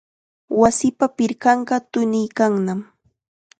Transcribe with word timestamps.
Wasipa 0.61 1.05
pirqanqa 1.17 1.75
tuniykannam. 1.91 2.79